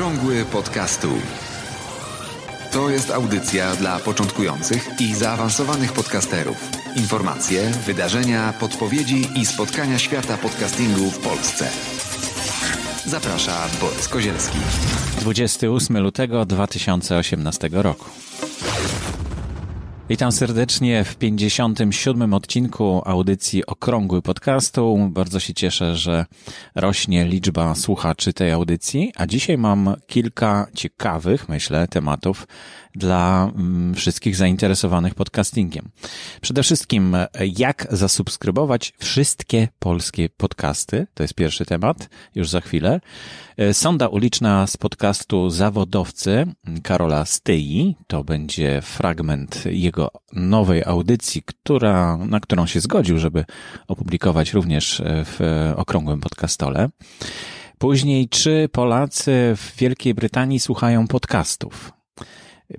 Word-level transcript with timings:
Okrągły 0.00 0.44
podcastu. 0.44 1.08
To 2.72 2.90
jest 2.90 3.10
audycja 3.10 3.76
dla 3.76 3.98
początkujących 3.98 4.88
i 5.00 5.14
zaawansowanych 5.14 5.92
podcasterów. 5.92 6.70
Informacje, 6.96 7.70
wydarzenia, 7.86 8.54
podpowiedzi 8.60 9.28
i 9.36 9.46
spotkania 9.46 9.98
świata 9.98 10.36
podcastingu 10.36 11.10
w 11.10 11.18
Polsce. 11.18 11.68
Zaprasza 13.06 13.68
Borys 13.80 14.08
Kozielski. 14.08 14.58
28 15.20 15.98
lutego 15.98 16.46
2018 16.46 17.68
roku. 17.72 18.04
Witam 20.10 20.32
serdecznie 20.32 21.04
w 21.04 21.16
57. 21.16 22.34
odcinku 22.34 23.02
audycji 23.04 23.66
Okrągły 23.66 24.22
Podcastu. 24.22 25.08
Bardzo 25.10 25.40
się 25.40 25.54
cieszę, 25.54 25.96
że 25.96 26.26
rośnie 26.74 27.24
liczba 27.24 27.74
słuchaczy 27.74 28.32
tej 28.32 28.50
audycji, 28.50 29.12
a 29.16 29.26
dzisiaj 29.26 29.58
mam 29.58 29.94
kilka 30.06 30.66
ciekawych, 30.74 31.48
myślę, 31.48 31.88
tematów 31.88 32.46
dla 32.94 33.50
mm, 33.56 33.94
wszystkich 33.94 34.36
zainteresowanych 34.36 35.14
podcastingiem. 35.14 35.88
Przede 36.40 36.62
wszystkim, 36.62 37.16
jak 37.58 37.86
zasubskrybować 37.90 38.92
wszystkie 38.98 39.68
polskie 39.78 40.28
podcasty. 40.28 41.06
To 41.14 41.22
jest 41.22 41.34
pierwszy 41.34 41.64
temat, 41.64 42.08
już 42.34 42.48
za 42.48 42.60
chwilę. 42.60 43.00
Sonda 43.72 44.08
uliczna 44.08 44.66
z 44.66 44.76
podcastu 44.76 45.50
Zawodowcy 45.50 46.46
Karola 46.82 47.24
Styi. 47.24 47.96
To 48.06 48.24
będzie 48.24 48.82
fragment 48.82 49.64
jego 49.66 50.10
nowej 50.32 50.84
audycji, 50.84 51.42
która, 51.42 52.16
na 52.16 52.40
którą 52.40 52.66
się 52.66 52.80
zgodził, 52.80 53.18
żeby 53.18 53.44
opublikować 53.88 54.52
również 54.52 55.02
w 55.04 55.72
okrągłym 55.76 56.20
podcastole. 56.20 56.88
Później, 57.78 58.28
czy 58.28 58.68
Polacy 58.72 59.54
w 59.56 59.76
Wielkiej 59.78 60.14
Brytanii 60.14 60.60
słuchają 60.60 61.06
podcastów? 61.06 61.92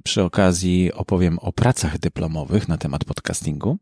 Przy 0.03 0.23
okazji 0.23 0.94
opowiem 0.94 1.39
o 1.39 1.52
pracach 1.52 2.00
dyplomowych 2.00 2.67
na 2.67 2.78
temat 2.78 3.06
podcastingu. 3.06 3.78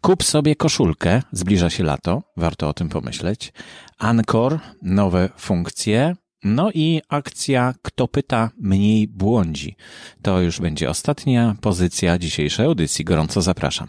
Kup 0.00 0.24
sobie 0.24 0.56
koszulkę, 0.56 1.22
zbliża 1.32 1.70
się 1.70 1.84
lato, 1.84 2.22
warto 2.36 2.68
o 2.68 2.74
tym 2.74 2.88
pomyśleć. 2.88 3.52
Anchor, 3.98 4.58
nowe 4.82 5.28
funkcje. 5.36 6.16
No 6.44 6.70
i 6.74 7.00
akcja 7.08 7.74
Kto 7.82 8.08
pyta, 8.08 8.50
mniej 8.60 9.08
błądzi. 9.08 9.76
To 10.22 10.40
już 10.40 10.60
będzie 10.60 10.90
ostatnia 10.90 11.56
pozycja 11.60 12.18
dzisiejszej 12.18 12.66
audycji. 12.66 13.04
Gorąco 13.04 13.42
zapraszam. 13.42 13.86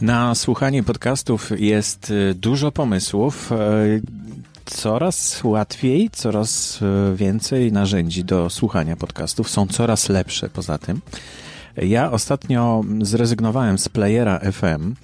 Na 0.00 0.34
słuchanie 0.34 0.82
podcastów 0.82 1.60
jest 1.60 2.12
dużo 2.34 2.72
pomysłów 2.72 3.50
coraz 4.66 5.44
łatwiej, 5.44 6.10
coraz 6.10 6.80
e, 6.82 7.16
więcej 7.16 7.72
narzędzi 7.72 8.24
do 8.24 8.50
słuchania 8.50 8.96
podcastów, 8.96 9.50
są 9.50 9.66
coraz 9.66 10.08
lepsze 10.08 10.48
poza 10.48 10.78
tym. 10.78 11.00
Ja 11.76 12.12
ostatnio 12.12 12.82
zrezygnowałem 13.02 13.78
z 13.78 13.88
playera 13.88 14.40
FM, 14.52 14.94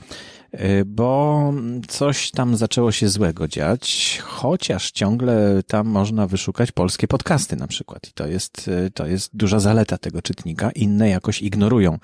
bo 0.86 1.52
coś 1.88 2.30
tam 2.30 2.56
zaczęło 2.56 2.92
się 2.92 3.08
złego 3.08 3.48
dziać, 3.48 4.18
chociaż 4.24 4.90
ciągle 4.90 5.62
tam 5.66 5.86
można 5.86 6.26
wyszukać 6.26 6.72
polskie 6.72 7.08
podcasty 7.08 7.56
na 7.56 7.66
przykład. 7.66 8.08
I 8.08 8.12
to 8.12 8.26
jest, 8.26 8.68
y, 8.68 8.90
to 8.90 9.06
jest 9.06 9.36
duża 9.36 9.60
zaleta 9.60 9.98
tego 9.98 10.22
czytnika. 10.22 10.70
Inne 10.70 11.08
jakoś 11.08 11.42
ignorują 11.42 11.98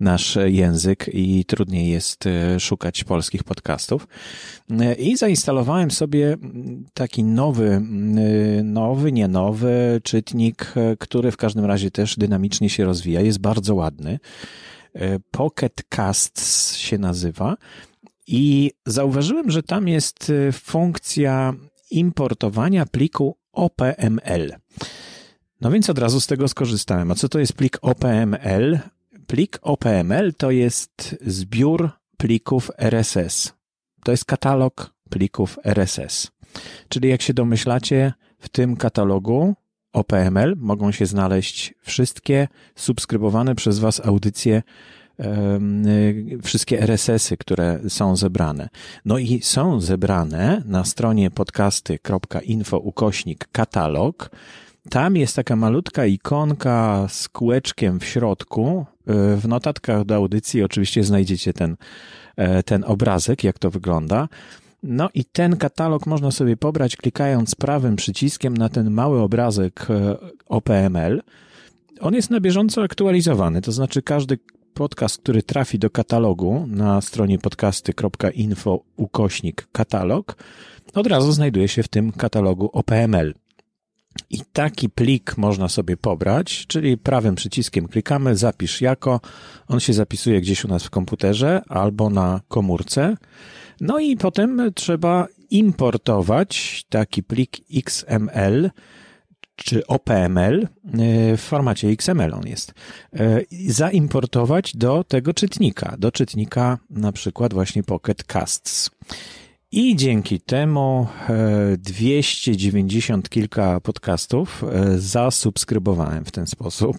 nasz 0.00 0.38
język 0.44 1.10
i 1.12 1.44
trudniej 1.44 1.88
jest 1.90 2.26
y, 2.26 2.60
szukać 2.60 3.04
polskich 3.04 3.44
podcastów. 3.44 4.08
I 4.98 5.16
zainstalowałem 5.16 5.90
sobie 5.90 6.36
taki 6.94 7.24
nowy, 7.24 7.82
nowy, 8.64 9.12
nie 9.12 9.28
nowy 9.28 10.00
czytnik, 10.04 10.74
który 10.98 11.30
w 11.30 11.36
każdym 11.36 11.64
razie 11.64 11.90
też 11.90 12.16
dynamicznie 12.16 12.70
się 12.70 12.84
rozwija. 12.84 13.20
Jest 13.20 13.38
bardzo 13.38 13.74
ładny. 13.74 14.18
E, 14.98 15.18
Pocket 15.30 15.82
Casts 15.88 16.76
się 16.76 16.98
nazywa. 16.98 17.56
I 18.26 18.72
zauważyłem, 18.86 19.50
że 19.50 19.62
tam 19.62 19.88
jest 19.88 20.30
e, 20.30 20.52
funkcja 20.52 21.54
importowania 21.90 22.86
pliku 22.86 23.36
OPML. 23.52 24.54
No 25.60 25.70
więc 25.70 25.90
od 25.90 25.98
razu 25.98 26.20
z 26.20 26.26
tego 26.26 26.48
skorzystałem. 26.48 27.10
A 27.10 27.14
co 27.14 27.28
to 27.28 27.38
jest 27.38 27.52
plik 27.52 27.78
OPML? 27.82 28.78
Plik 29.26 29.58
OPML 29.62 30.34
to 30.34 30.50
jest 30.50 31.16
zbiór 31.26 31.90
plików 32.16 32.70
RSS. 32.78 33.52
To 34.04 34.10
jest 34.10 34.24
katalog 34.24 34.94
plików 35.10 35.58
RSS. 35.64 36.30
Czyli 36.88 37.08
jak 37.08 37.22
się 37.22 37.34
domyślacie, 37.34 38.12
w 38.38 38.48
tym 38.48 38.76
katalogu 38.76 39.54
OPML 39.98 40.56
mogą 40.56 40.92
się 40.92 41.06
znaleźć 41.06 41.74
wszystkie 41.82 42.48
subskrybowane 42.76 43.54
przez 43.54 43.78
Was 43.78 44.06
audycje, 44.06 44.62
y, 45.20 46.42
wszystkie 46.42 46.80
RSS-y, 46.80 47.36
które 47.36 47.80
są 47.88 48.16
zebrane. 48.16 48.68
No 49.04 49.18
i 49.18 49.40
są 49.42 49.80
zebrane 49.80 50.62
na 50.66 50.84
stronie 50.84 51.30
podcasty.info 51.30 52.78
ukośnik 52.78 53.48
katalog. 53.52 54.30
Tam 54.90 55.16
jest 55.16 55.36
taka 55.36 55.56
malutka 55.56 56.06
ikonka 56.06 57.06
z 57.10 57.28
kółeczkiem 57.28 58.00
w 58.00 58.04
środku. 58.04 58.86
Y, 59.10 59.36
w 59.36 59.48
notatkach 59.48 60.04
do 60.04 60.14
audycji 60.14 60.62
oczywiście 60.62 61.04
znajdziecie 61.04 61.52
ten, 61.52 61.76
e, 62.36 62.62
ten 62.62 62.84
obrazek, 62.84 63.44
jak 63.44 63.58
to 63.58 63.70
wygląda. 63.70 64.28
No 64.82 65.08
i 65.14 65.24
ten 65.24 65.56
katalog 65.56 66.06
można 66.06 66.30
sobie 66.30 66.56
pobrać 66.56 66.96
klikając 66.96 67.54
prawym 67.54 67.96
przyciskiem 67.96 68.56
na 68.56 68.68
ten 68.68 68.90
mały 68.90 69.20
obrazek 69.20 69.86
e, 69.90 70.16
OPML. 70.46 71.22
On 72.00 72.14
jest 72.14 72.30
na 72.30 72.40
bieżąco 72.40 72.82
aktualizowany, 72.82 73.62
to 73.62 73.72
znaczy 73.72 74.02
każdy 74.02 74.38
podcast, 74.74 75.18
który 75.22 75.42
trafi 75.42 75.78
do 75.78 75.90
katalogu 75.90 76.66
na 76.68 77.00
stronie 77.00 77.38
podcasty.info 77.38 78.80
ukośnik 78.96 79.68
katalog, 79.72 80.36
od 80.94 81.06
razu 81.06 81.32
znajduje 81.32 81.68
się 81.68 81.82
w 81.82 81.88
tym 81.88 82.12
katalogu 82.12 82.70
OPML. 82.72 83.34
I 84.30 84.38
taki 84.52 84.90
plik 84.90 85.36
można 85.36 85.68
sobie 85.68 85.96
pobrać, 85.96 86.66
czyli 86.66 86.98
prawym 86.98 87.34
przyciskiem 87.34 87.88
klikamy, 87.88 88.36
zapisz 88.36 88.80
jako, 88.80 89.20
on 89.68 89.80
się 89.80 89.92
zapisuje 89.92 90.40
gdzieś 90.40 90.64
u 90.64 90.68
nas 90.68 90.84
w 90.84 90.90
komputerze 90.90 91.62
albo 91.68 92.10
na 92.10 92.40
komórce. 92.48 93.16
No 93.80 93.98
i 93.98 94.16
potem 94.16 94.72
trzeba 94.74 95.26
importować 95.50 96.84
taki 96.88 97.22
plik 97.22 97.56
XML 97.74 98.70
czy 99.56 99.86
OPML 99.86 100.62
e, 100.62 101.36
w 101.36 101.40
formacie 101.40 101.88
XML 101.88 102.34
on 102.34 102.46
jest, 102.46 102.74
e, 103.12 103.40
zaimportować 103.68 104.76
do 104.76 105.04
tego 105.04 105.34
czytnika, 105.34 105.96
do 105.98 106.12
czytnika 106.12 106.78
na 106.90 107.12
przykład 107.12 107.54
właśnie 107.54 107.82
Pocket 107.82 108.24
Casts. 108.24 108.90
I 109.72 109.96
dzięki 109.96 110.40
temu 110.40 111.06
290 111.78 113.26
e, 113.26 113.28
kilka 113.28 113.80
podcastów 113.80 114.64
e, 114.64 114.98
zasubskrybowałem 114.98 116.24
w 116.24 116.30
ten 116.30 116.46
sposób. 116.46 116.96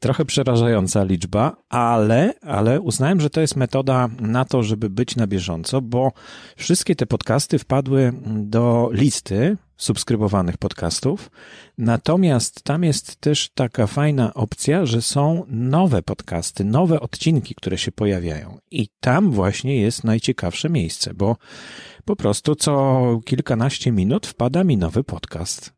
Trochę 0.00 0.24
przerażająca 0.24 1.04
liczba, 1.04 1.56
ale, 1.68 2.34
ale 2.42 2.80
uznałem, 2.80 3.20
że 3.20 3.30
to 3.30 3.40
jest 3.40 3.56
metoda 3.56 4.08
na 4.20 4.44
to, 4.44 4.62
żeby 4.62 4.90
być 4.90 5.16
na 5.16 5.26
bieżąco, 5.26 5.80
bo 5.80 6.12
wszystkie 6.56 6.96
te 6.96 7.06
podcasty 7.06 7.58
wpadły 7.58 8.12
do 8.26 8.90
listy 8.92 9.56
subskrybowanych 9.76 10.56
podcastów. 10.56 11.30
Natomiast 11.78 12.62
tam 12.62 12.84
jest 12.84 13.16
też 13.16 13.50
taka 13.54 13.86
fajna 13.86 14.34
opcja, 14.34 14.86
że 14.86 15.02
są 15.02 15.44
nowe 15.48 16.02
podcasty, 16.02 16.64
nowe 16.64 17.00
odcinki, 17.00 17.54
które 17.54 17.78
się 17.78 17.92
pojawiają. 17.92 18.58
I 18.70 18.88
tam 19.00 19.30
właśnie 19.30 19.80
jest 19.80 20.04
najciekawsze 20.04 20.68
miejsce, 20.68 21.14
bo 21.14 21.36
po 22.08 22.16
prostu 22.16 22.54
co 22.54 23.20
kilkanaście 23.24 23.92
minut 23.92 24.26
wpada 24.26 24.64
mi 24.64 24.76
nowy 24.76 25.04
podcast. 25.04 25.72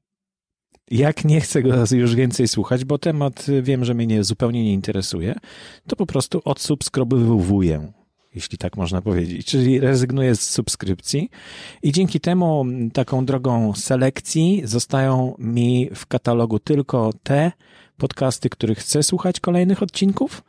Jak 0.91 1.25
nie 1.25 1.41
chcę 1.41 1.63
go 1.63 1.75
już 1.93 2.15
więcej 2.15 2.49
słuchać, 2.49 2.85
bo 2.85 2.99
temat 2.99 3.47
wiem, 3.63 3.85
że 3.85 3.95
mnie 3.95 4.07
nie, 4.07 4.25
zupełnie 4.25 4.65
nie 4.65 4.73
interesuje, 4.73 5.35
to 5.89 5.97
po 5.97 6.07
prostu 6.07 6.43
odsubskrybowuję 6.45 7.93
jeśli 8.35 8.59
tak 8.59 8.77
można 8.77 9.03
powiedzieć. 9.03 9.47
Czyli 9.47 9.81
rezygnuję 9.81 10.37
z 10.37 10.51
subskrypcji 10.51 11.31
i 11.83 11.93
dzięki 11.93 12.21
temu 12.21 12.65
taką 12.93 13.25
drogą 13.25 13.73
selekcji 13.75 14.63
zostają 14.65 15.35
mi 15.39 15.91
w 15.95 16.07
katalogu 16.07 16.59
tylko 16.59 17.11
te 17.23 17.53
podcasty, 17.97 18.49
których 18.51 18.79
chcę 18.79 19.03
słuchać 19.03 19.41
kolejnych 19.41 19.83
odcinków, 19.83 20.43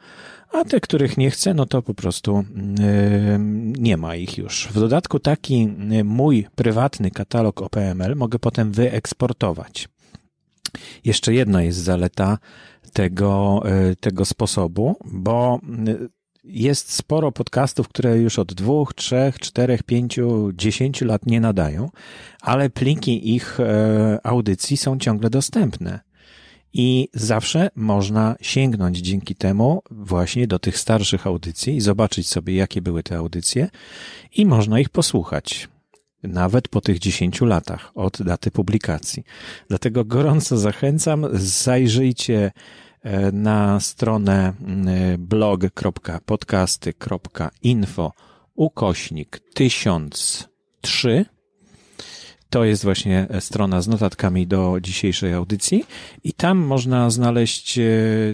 a 0.51 0.63
te, 0.63 0.79
których 0.79 1.17
nie 1.17 1.31
chcę, 1.31 1.53
no 1.53 1.65
to 1.65 1.81
po 1.81 1.93
prostu 1.93 2.43
yy, 2.79 3.37
nie 3.79 3.97
ma 3.97 4.15
ich 4.15 4.37
już. 4.37 4.67
W 4.67 4.79
dodatku 4.79 5.19
taki 5.19 5.69
yy, 5.89 6.03
mój 6.03 6.47
prywatny 6.55 7.11
katalog 7.11 7.61
OPML 7.61 8.15
mogę 8.15 8.39
potem 8.39 8.71
wyeksportować. 8.71 9.89
Jeszcze 11.05 11.33
jedna 11.33 11.63
jest 11.63 11.79
zaleta 11.79 12.37
tego, 12.93 13.63
yy, 13.65 13.95
tego 13.95 14.25
sposobu, 14.25 14.95
bo 15.05 15.59
jest 16.43 16.93
sporo 16.93 17.31
podcastów, 17.31 17.87
które 17.87 18.17
już 18.17 18.39
od 18.39 18.53
dwóch, 18.53 18.93
trzech, 18.93 19.39
czterech, 19.39 19.83
pięciu, 19.83 20.51
dziesięciu 20.53 21.05
lat 21.05 21.25
nie 21.25 21.41
nadają, 21.41 21.89
ale 22.41 22.69
pliki 22.69 23.35
ich 23.35 23.59
e, 23.59 24.19
audycji 24.23 24.77
są 24.77 24.99
ciągle 24.99 25.29
dostępne. 25.29 25.99
I 26.73 27.09
zawsze 27.13 27.69
można 27.75 28.35
sięgnąć 28.41 28.97
dzięki 28.97 29.35
temu 29.35 29.81
właśnie 29.91 30.47
do 30.47 30.59
tych 30.59 30.77
starszych 30.77 31.27
audycji 31.27 31.75
i 31.75 31.81
zobaczyć 31.81 32.29
sobie, 32.29 32.55
jakie 32.55 32.81
były 32.81 33.03
te 33.03 33.17
audycje, 33.17 33.69
i 34.35 34.45
można 34.45 34.79
ich 34.79 34.89
posłuchać. 34.89 35.69
Nawet 36.23 36.67
po 36.67 36.81
tych 36.81 36.99
10 36.99 37.41
latach 37.41 37.91
od 37.95 38.21
daty 38.21 38.51
publikacji. 38.51 39.23
Dlatego 39.67 40.05
gorąco 40.05 40.57
zachęcam, 40.57 41.27
zajrzyjcie 41.33 42.51
na 43.33 43.79
stronę 43.79 44.53
blog.podcasty.info 45.17 48.13
ukośnik 48.55 49.39
1003 49.53 51.25
to 52.51 52.63
jest 52.63 52.83
właśnie 52.83 53.27
strona 53.39 53.81
z 53.81 53.87
notatkami 53.87 54.47
do 54.47 54.77
dzisiejszej 54.81 55.33
audycji 55.33 55.85
i 56.23 56.33
tam 56.33 56.57
można 56.57 57.09
znaleźć 57.09 57.77
e, 57.77 57.83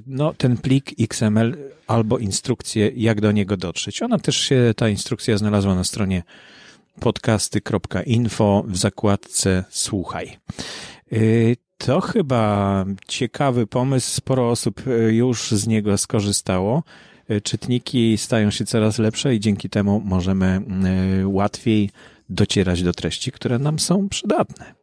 no, 0.08 0.34
ten 0.34 0.58
plik 0.58 0.92
XML 1.00 1.58
albo 1.88 2.18
instrukcję, 2.18 2.92
jak 2.96 3.22
do 3.22 3.32
niego 3.32 3.58
dotrzeć. 3.58 4.02
Ona 4.02 4.20
też 4.20 4.38
się, 4.38 4.74
ta 4.76 4.90
instrukcja 4.90 5.38
znalazła 5.38 5.76
na 5.76 5.84
stronie 5.84 6.24
podcasty.info 7.00 8.64
w 8.68 8.78
zakładce 8.78 9.64
Słuchaj. 9.70 10.38
E, 11.78 11.86
to 11.86 12.02
chyba 12.02 12.86
ciekawy 13.08 13.68
pomysł. 13.68 14.12
Sporo 14.12 14.50
osób 14.50 14.82
e, 14.88 15.14
już 15.14 15.52
z 15.52 15.68
niego 15.68 15.98
skorzystało. 15.98 16.84
Czytniki 17.44 18.18
stają 18.18 18.52
się 18.52 18.66
coraz 18.66 19.00
lepsze 19.00 19.36
i 19.36 19.40
dzięki 19.40 19.70
temu 19.70 20.02
możemy 20.06 20.62
łatwiej 21.26 21.90
docierać 22.30 22.84
do 22.84 22.94
treści, 22.94 23.32
które 23.32 23.60
nam 23.60 23.80
są 23.80 24.10
przydatne. 24.10 24.74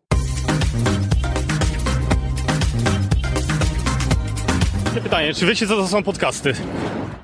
Pytanie, 5.02 5.34
czy 5.34 5.46
wiecie 5.46 5.66
co 5.66 5.76
to 5.76 5.88
są 5.88 6.02
podcasty? 6.02 6.54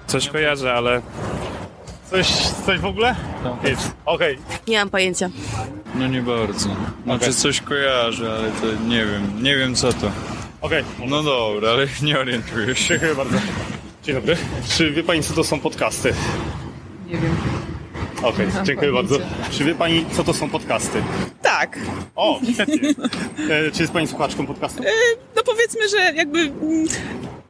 Coś 0.06 0.28
kojarzę, 0.28 0.72
ale 0.72 1.02
Coś, 2.10 2.26
coś 2.66 2.78
w 2.80 2.84
ogóle? 2.84 3.14
Nic. 3.64 3.90
Okej. 4.06 4.38
Nie 4.68 4.78
mam 4.78 4.90
pojęcia. 4.90 5.30
No 5.94 6.08
nie 6.08 6.22
bardzo. 6.22 6.68
Znaczy 7.04 7.24
Okej. 7.24 7.34
coś 7.34 7.60
kojarzę, 7.60 8.32
ale 8.32 8.50
to 8.50 8.84
nie 8.88 9.06
wiem. 9.06 9.42
Nie 9.42 9.56
wiem 9.56 9.74
co 9.74 9.92
to. 9.92 10.10
Okej. 10.60 10.84
No 11.06 11.22
dobra, 11.22 11.70
ale 11.70 11.86
nie 12.02 12.18
orientuję 12.18 12.74
się. 12.74 12.88
Dziękuję 12.88 13.14
bardzo. 13.14 13.38
Dzień 14.02 14.14
dobry. 14.14 14.36
Czy 14.68 14.90
wie 14.90 15.02
Pani, 15.02 15.22
co 15.22 15.34
to 15.34 15.44
są 15.44 15.60
podcasty? 15.60 16.14
Nie 17.06 17.16
wiem. 17.16 17.36
Okej, 18.22 18.46
mam 18.54 18.64
dziękuję 18.66 18.92
bardzo. 18.92 19.18
Czy 19.50 19.64
wie 19.64 19.74
Pani, 19.74 20.06
co 20.12 20.24
to 20.24 20.34
są 20.34 20.50
podcasty? 20.50 21.02
Tak. 21.42 21.78
O, 22.16 22.40
świetnie. 22.52 22.90
E, 23.50 23.70
czy 23.70 23.80
jest 23.82 23.92
Pani 23.92 24.06
słuchaczką 24.06 24.46
podcastu? 24.46 24.82
No 25.36 25.42
powiedzmy, 25.46 25.88
że 25.88 25.96
jakby 26.14 26.38
mm, 26.38 26.86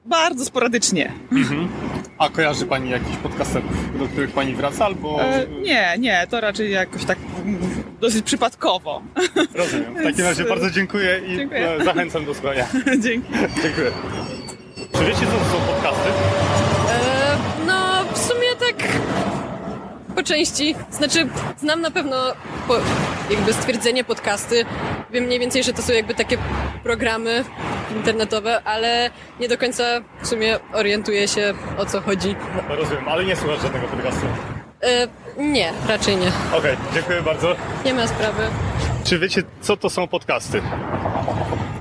bardzo 0.05 0.45
sporadycznie. 0.45 1.13
A 2.19 2.29
kojarzy 2.29 2.67
Pani 2.67 2.91
jakichś 2.91 3.17
podcasterów, 3.17 3.99
do 3.99 4.07
których 4.07 4.31
Pani 4.31 4.55
wraca, 4.55 4.85
albo... 4.85 5.23
E, 5.23 5.47
nie, 5.63 5.95
nie, 5.99 6.27
to 6.31 6.41
raczej 6.41 6.71
jakoś 6.71 7.05
tak 7.05 7.19
mm, 7.45 7.59
dosyć 8.01 8.25
przypadkowo. 8.25 9.03
Rozumiem. 9.55 9.95
W 9.95 10.03
takim 10.03 10.25
razie 10.25 10.45
bardzo 10.45 10.71
dziękuję 10.71 11.21
i 11.27 11.37
Dziękuję. 11.37 11.71
e, 11.71 11.85
zachęcam 11.85 12.25
do 12.25 12.35
słuchania. 12.35 12.67
Dzięki. 13.05 13.29
Dziękuję. 13.63 13.91
Czy 14.93 15.05
wiecie, 15.05 15.21
co 15.21 15.27
to 15.27 15.45
są 15.59 15.75
podcasty? 15.75 16.09
E, 16.91 17.37
no, 17.67 18.05
w 18.15 18.19
sumie 18.19 18.49
tak 18.61 18.89
po 20.15 20.23
części. 20.23 20.75
Znaczy, 20.91 21.29
znam 21.59 21.81
na 21.81 21.91
pewno 21.91 22.17
po, 22.69 22.75
jakby 23.31 23.53
stwierdzenie 23.53 24.05
podcasty. 24.05 24.65
Wiem 25.11 25.25
mniej 25.25 25.39
więcej, 25.41 25.63
że 25.63 25.73
to 25.73 25.83
są 25.83 25.93
jakby 25.93 26.15
takie 26.15 26.39
programy 26.83 27.45
internetowe, 27.97 28.63
ale 28.65 29.11
nie 29.41 29.49
do 29.49 29.59
końca 29.59 29.85
w 30.23 30.27
sumie 30.27 30.59
orientuję 30.73 31.29
się 31.29 31.55
o 31.79 31.87
co 31.87 32.01
chodzi. 32.01 32.37
Rozumiem, 32.69 33.09
ale 33.09 33.25
nie 33.25 33.37
słuchasz 33.37 33.63
żadnego 33.63 33.87
podcastu. 33.87 34.27
E, 34.83 35.09
nie, 35.39 35.73
raczej 35.89 36.17
nie. 36.17 36.33
Okej, 36.59 36.77
dziękuję 36.95 37.23
bardzo. 37.23 37.57
Nie 37.85 37.95
ma 37.95 38.07
sprawy. 38.07 38.43
Czy 39.05 39.19
wiecie, 39.19 39.43
co 39.61 39.77
to 39.77 39.91
są 39.91 40.09
podcasty? 40.09 40.63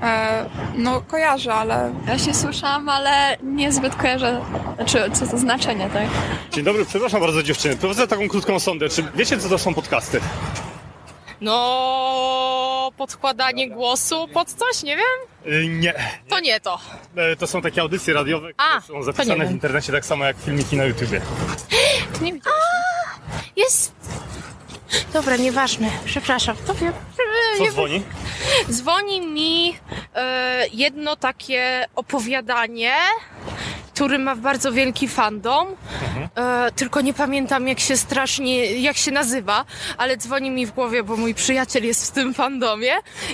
E, 0.04 0.46
no 0.76 1.02
kojarzę, 1.02 1.54
ale 1.54 1.94
Ja 2.08 2.20
się 2.20 2.34
słyszałam, 2.34 2.90
ale 2.90 3.38
niezbyt 3.44 3.96
kojarzę, 3.96 4.42
znaczy 4.76 5.12
co 5.14 5.28
to 5.28 5.38
znaczenie, 5.38 5.90
tak? 5.94 6.04
Dzień 6.52 6.64
dobry, 6.64 6.86
przepraszam 6.86 7.22
bardzo 7.22 7.44
dziewczyny. 7.44 7.76
Prowadzę 7.76 8.08
taką 8.08 8.30
krótką 8.30 8.60
sondę. 8.60 8.90
Czy 8.90 9.04
wiecie, 9.16 9.38
co 9.38 9.50
to 9.50 9.58
są 9.58 9.74
podcasty? 9.74 10.22
No, 11.42 12.92
podkładanie 12.98 13.70
głosu 13.70 14.28
pod 14.34 14.48
coś, 14.54 14.84
nie 14.84 14.98
wiem? 14.98 15.54
Y, 15.54 15.68
nie. 15.68 15.94
To 16.30 16.40
nie 16.40 16.60
to. 16.60 16.80
E, 17.16 17.36
To 17.36 17.48
są 17.48 17.62
takie 17.62 17.82
audycje 17.82 18.14
radiowe, 18.14 18.54
które 18.54 18.70
A, 18.78 18.82
są 18.82 18.88
to 18.94 19.00
nie 19.00 19.04
zapisane 19.04 19.36
w 19.36 19.40
wiem. 19.40 19.52
internecie 19.52 19.92
tak 19.94 20.06
samo 20.06 20.26
jak 20.26 20.38
filmiki 20.38 20.78
na 20.78 20.84
YouTubie. 20.84 21.22
Nie 22.22 22.34
widziałeś. 22.34 22.60
Jest. 23.60 23.92
Dobra, 25.14 25.36
nieważne. 25.38 25.90
Przepraszam. 26.06 26.56
To 26.68 26.74
wiem. 26.74 26.94
Co 27.58 27.72
dzwoni? 27.72 28.04
Dzwoni 28.70 29.22
mi 29.22 29.78
e, 30.16 30.66
jedno 30.74 31.16
takie 31.16 31.86
opowiadanie, 31.96 32.94
który 34.00 34.20
ma 34.20 34.36
bardzo 34.36 34.72
wielki 34.72 35.08
fandom. 35.08 35.68
E, 36.36 36.72
tylko 36.76 37.02
nie 37.02 37.14
pamiętam 37.14 37.68
jak 37.68 37.80
się 37.80 37.98
strasznie, 37.98 38.66
jak 38.66 38.98
się 38.98 39.12
nazywa, 39.12 39.66
ale 39.98 40.18
dzwoni 40.18 40.52
mi 40.52 40.66
w 40.66 40.72
głowie, 40.72 41.04
bo 41.04 41.18
mój 41.18 41.34
przyjaciel 41.34 41.86
jest 41.86 42.08
w 42.08 42.12
tym 42.12 42.34
fandomie 42.34 42.92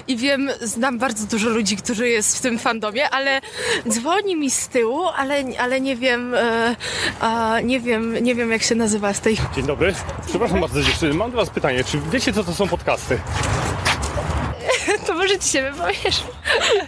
i 0.08 0.18
wiem, 0.18 0.50
znam 0.62 1.00
bardzo 1.00 1.28
dużo 1.28 1.50
ludzi, 1.50 1.78
którzy 1.78 2.10
jest 2.10 2.38
w 2.38 2.42
tym 2.42 2.60
fandomie, 2.60 3.10
ale 3.10 3.42
dzwoni 3.90 4.36
mi 4.36 4.52
z 4.52 4.68
tyłu, 4.68 5.08
ale, 5.16 5.44
ale 5.60 5.82
nie 5.82 5.96
wiem, 5.96 6.34
e, 6.34 6.76
nie 7.64 7.80
wiem, 7.80 8.24
nie 8.24 8.36
wiem 8.36 8.52
jak 8.52 8.64
się 8.64 8.76
nazywa 8.76 9.14
z 9.14 9.22
tej 9.22 9.38
Dzień 9.56 9.66
dobry. 9.66 9.94
Przepraszam 10.28 10.62
bardzo 10.62 10.84
dziewczyny. 10.84 11.14
Mam 11.14 11.32
do 11.32 11.38
was 11.38 11.50
pytanie. 11.50 11.84
Czy 11.84 12.00
wiecie, 12.12 12.34
co 12.34 12.44
to 12.44 12.54
są 12.54 12.68
podcasty? 12.68 13.20
To 15.08 15.14
może 15.14 15.40
ci 15.40 15.50
się 15.50 15.72
wypowiesz. 15.72 16.24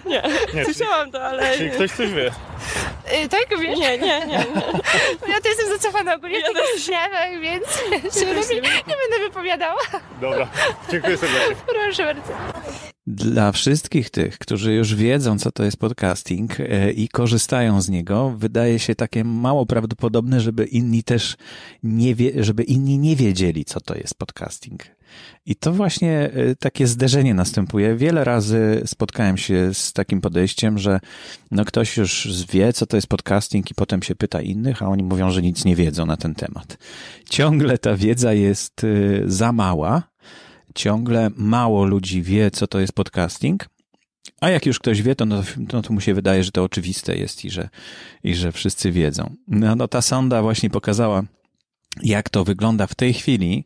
Nie. 0.05 0.23
Czy, 0.51 0.65
Słyszałam 0.73 1.11
to, 1.11 1.23
ale... 1.23 1.57
czy 1.57 1.69
ktoś 1.69 1.91
coś 1.91 2.09
wie? 2.09 2.31
Y, 3.13 3.29
tak, 3.29 3.59
wiesz? 3.61 3.79
Nie, 3.79 3.97
nie, 3.97 4.27
nie. 4.27 4.37
Ja 5.33 5.41
to 5.41 5.49
jestem 5.49 5.67
zacofana 5.69 6.15
ogólnie 6.15 6.39
ja 6.39 6.49
w 6.51 6.53
takich 6.53 6.83
sprawach, 6.83 7.41
więc 7.41 7.65
się 8.19 8.33
lepiej 8.33 8.61
nie 8.61 8.95
będę 8.95 9.27
wypowiadała. 9.27 9.81
Dobra. 10.21 10.49
Dziękuję 10.91 11.17
serdecznie. 11.17 11.55
Proszę 11.73 12.03
bardzo. 12.03 12.33
Dla 13.07 13.51
wszystkich 13.51 14.09
tych, 14.09 14.37
którzy 14.37 14.73
już 14.73 14.95
wiedzą, 14.95 15.39
co 15.39 15.51
to 15.51 15.63
jest 15.63 15.77
podcasting 15.77 16.59
e, 16.59 16.91
i 16.91 17.09
korzystają 17.09 17.81
z 17.81 17.89
niego, 17.89 18.33
wydaje 18.37 18.79
się 18.79 18.95
takie 18.95 19.23
mało 19.23 19.65
prawdopodobne, 19.65 20.39
żeby 20.41 20.65
inni 20.65 21.03
też 21.03 21.37
nie 21.83 22.15
wie, 22.15 22.43
żeby 22.43 22.63
inni 22.63 22.99
nie 22.99 23.15
wiedzieli, 23.15 23.65
co 23.65 23.81
to 23.81 23.95
jest 23.95 24.17
podcasting. 24.17 24.96
I 25.45 25.55
to 25.55 25.73
właśnie 25.73 26.29
e, 26.33 26.55
takie 26.55 26.87
zderzenie 26.87 27.33
następuje. 27.33 27.95
Wiele 27.95 28.23
razy 28.23 28.81
spotkałem 28.85 29.37
się 29.37 29.73
z 29.73 29.93
takim 29.93 30.21
podejściem, 30.21 30.77
że 30.77 30.99
no 31.51 31.65
ktoś 31.65 31.97
już 31.97 32.27
wie, 32.51 32.73
co 32.73 32.85
to 32.85 32.97
jest 32.97 33.07
podcasting 33.07 33.71
i 33.71 33.75
potem 33.75 34.03
się 34.03 34.15
pyta 34.15 34.41
innych, 34.41 34.83
a 34.83 34.87
oni 34.87 35.03
mówią, 35.03 35.31
że 35.31 35.41
nic 35.41 35.65
nie 35.65 35.75
wiedzą 35.75 36.05
na 36.05 36.17
ten 36.17 36.35
temat. 36.35 36.77
Ciągle 37.29 37.77
ta 37.77 37.95
wiedza 37.95 38.33
jest 38.33 38.83
e, 38.83 38.87
za 39.25 39.51
mała, 39.51 40.03
ciągle 40.75 41.29
mało 41.35 41.85
ludzi 41.85 42.21
wie, 42.21 42.51
co 42.51 42.67
to 42.67 42.79
jest 42.79 42.93
podcasting. 42.93 43.69
A 44.41 44.49
jak 44.49 44.65
już 44.65 44.79
ktoś 44.79 45.01
wie, 45.01 45.15
to, 45.15 45.25
no, 45.25 45.43
no, 45.73 45.81
to 45.81 45.93
mu 45.93 46.01
się 46.01 46.13
wydaje, 46.13 46.43
że 46.43 46.51
to 46.51 46.63
oczywiste 46.63 47.17
jest 47.17 47.45
i 47.45 47.49
że, 47.49 47.69
i 48.23 48.35
że 48.35 48.51
wszyscy 48.51 48.91
wiedzą. 48.91 49.35
No, 49.47 49.75
no 49.75 49.87
ta 49.87 50.01
sonda 50.01 50.41
właśnie 50.41 50.69
pokazała, 50.69 51.23
jak 52.03 52.29
to 52.29 52.43
wygląda 52.43 52.87
w 52.87 52.95
tej 52.95 53.13
chwili. 53.13 53.65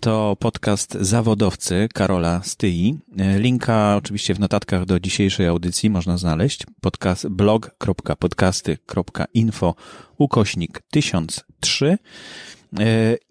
To 0.00 0.36
podcast 0.40 0.96
Zawodowcy 1.00 1.88
Karola 1.94 2.40
Styi. 2.44 2.98
Linka 3.36 3.96
oczywiście 3.96 4.34
w 4.34 4.40
notatkach 4.40 4.84
do 4.84 5.00
dzisiejszej 5.00 5.46
audycji 5.46 5.90
można 5.90 6.18
znaleźć. 6.18 6.66
Podcast 6.80 7.28
blog.podcasty.info 7.28 9.74
ukośnik 10.18 10.82
1003. 10.90 11.98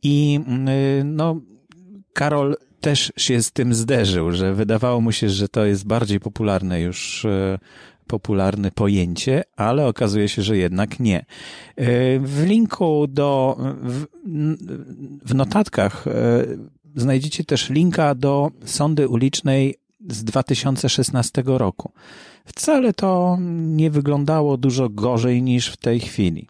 I 0.03 0.39
no, 1.03 1.41
Karol 2.13 2.55
też 2.81 3.13
się 3.17 3.41
z 3.41 3.51
tym 3.51 3.73
zderzył, 3.73 4.31
że 4.31 4.53
wydawało 4.53 5.01
mu 5.01 5.11
się, 5.11 5.29
że 5.29 5.49
to 5.49 5.65
jest 5.65 5.87
bardziej 5.87 6.19
popularne 6.19 6.81
już 6.81 7.25
e, 7.25 7.59
popularne 8.07 8.71
pojęcie, 8.71 9.43
ale 9.55 9.85
okazuje 9.85 10.29
się, 10.29 10.41
że 10.41 10.57
jednak 10.57 10.99
nie. 10.99 11.19
E, 11.19 11.25
W 12.19 12.43
linku 12.45 13.07
do, 13.07 13.57
w, 13.83 14.05
w 15.25 15.35
notatkach 15.35 16.07
e, 16.07 16.11
znajdziecie 16.95 17.43
też 17.43 17.69
linka 17.69 18.15
do 18.15 18.51
sądy 18.65 19.07
ulicznej 19.07 19.75
z 20.09 20.23
2016 20.23 21.43
roku. 21.45 21.91
Wcale 22.45 22.93
to 22.93 23.37
nie 23.59 23.91
wyglądało 23.91 24.57
dużo 24.57 24.89
gorzej 24.89 25.43
niż 25.43 25.67
w 25.67 25.77
tej 25.77 25.99
chwili. 25.99 26.47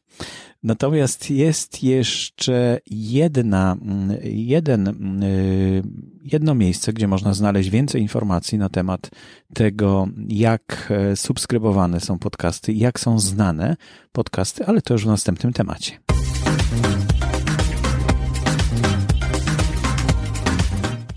Natomiast 0.67 1.29
jest 1.29 1.83
jeszcze 1.83 2.79
jedna, 2.91 3.77
mm, 3.81 4.17
jeden, 4.23 5.23
y, 5.23 5.83
jedno 6.23 6.55
miejsce, 6.55 6.93
gdzie 6.93 7.07
można 7.07 7.33
znaleźć 7.33 7.69
więcej 7.69 8.01
informacji 8.01 8.57
na 8.57 8.69
temat 8.69 9.09
tego, 9.53 10.07
jak 10.27 10.91
e, 10.91 11.15
subskrybowane 11.15 11.99
są 11.99 12.19
podcasty, 12.19 12.73
jak 12.73 12.99
są 12.99 13.19
znane 13.19 13.75
podcasty, 14.11 14.65
ale 14.65 14.81
to 14.81 14.93
już 14.93 15.03
w 15.03 15.07
następnym 15.07 15.53
temacie. 15.53 15.99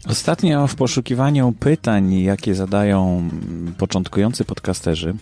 Ostatnio 0.09 0.67
w 0.67 0.75
poszukiwaniu 0.75 1.55
pytań, 1.61 2.15
jakie 2.15 2.55
zadają 2.55 3.29
początkujący 3.79 4.45
podcasterzy 4.45 5.15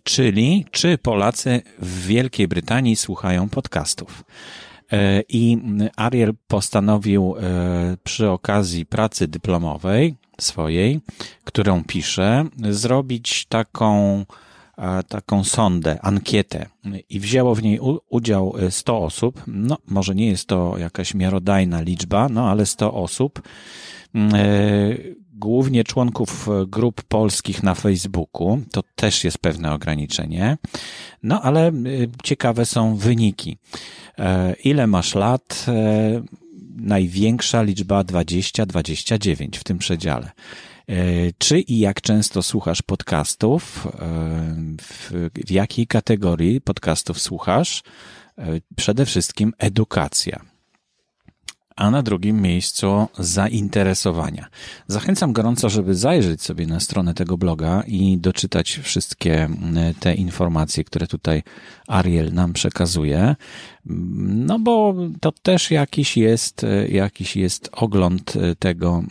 czyli 0.03 0.65
czy 0.71 0.97
Polacy 0.97 1.61
w 1.79 2.07
Wielkiej 2.07 2.47
Brytanii 2.47 2.95
słuchają 2.95 3.49
podcastów. 3.49 4.23
I 5.29 5.57
Ariel 5.95 6.33
postanowił 6.47 7.35
przy 8.03 8.29
okazji 8.29 8.85
pracy 8.85 9.27
dyplomowej 9.27 10.15
swojej, 10.43 10.99
którą 11.43 11.83
pisze, 11.83 12.45
zrobić 12.69 13.45
taką, 13.45 14.25
taką 15.07 15.43
sondę, 15.43 15.99
ankietę 16.01 16.65
i 17.09 17.19
wzięło 17.19 17.55
w 17.55 17.63
niej 17.63 17.79
udział 18.09 18.55
100 18.69 18.99
osób. 18.99 19.43
No, 19.47 19.77
może 19.87 20.15
nie 20.15 20.27
jest 20.27 20.47
to 20.47 20.77
jakaś 20.77 21.13
miarodajna 21.13 21.81
liczba, 21.81 22.29
no 22.29 22.49
ale 22.49 22.65
100 22.65 22.93
osób. 22.93 23.41
Mm, 24.13 24.35
e, 24.35 24.39
głównie 25.39 25.83
członków 25.83 26.47
grup 26.67 27.03
polskich 27.03 27.63
na 27.63 27.75
Facebooku, 27.75 28.61
to 28.71 28.83
też 28.95 29.23
jest 29.23 29.37
pewne 29.37 29.73
ograniczenie. 29.73 30.57
No 31.23 31.41
ale 31.41 31.67
e, 31.67 31.71
ciekawe 32.23 32.65
są 32.65 32.95
wyniki. 32.95 33.57
E, 34.17 34.53
ile 34.63 34.87
masz 34.87 35.15
lat? 35.15 35.65
Największa 36.79 37.61
liczba 37.61 38.01
20-29 38.01 39.57
w 39.57 39.63
tym 39.63 39.77
przedziale. 39.77 40.31
E, 40.89 40.93
czy 41.37 41.59
i 41.59 41.79
jak 41.79 42.01
często 42.01 42.43
słuchasz 42.43 42.81
podcastów? 42.81 43.87
E, 43.87 43.91
w, 44.81 45.11
jakiej 45.49 45.87
kategorii 45.87 46.61
podcastów 46.61 47.21
słuchasz? 47.21 47.83
E, 48.37 48.43
przede 48.75 49.05
wszystkim 49.05 49.53
edukacja 49.57 50.41
a 51.79 51.91
na 51.91 52.03
drugim 52.03 52.41
miejscu 52.41 53.07
zainteresowania. 53.19 54.47
Zachęcam 54.87 55.33
gorąco, 55.33 55.69
żeby 55.69 55.95
zajrzeć 55.95 56.41
sobie 56.41 56.67
na 56.67 56.79
stronę 56.79 57.13
tego 57.13 57.37
bloga 57.37 57.83
i 57.87 58.17
doczytać 58.17 58.79
wszystkie 58.83 59.49
te 59.99 60.15
informacje, 60.15 60.83
które 60.83 61.07
tutaj 61.07 61.43
Ariel 61.87 62.33
nam 62.33 62.53
przekazuje. 62.53 63.35
No 63.89 64.59
bo 64.59 64.95
to 65.21 65.31
też 65.31 65.71
jakiś 65.71 66.17
jest, 66.17 66.65
jakiś 66.89 67.35
jest 67.35 67.69
ogląd 67.71 68.33
tego, 68.59 69.03